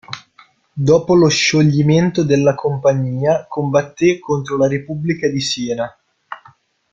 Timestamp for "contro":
4.17-4.57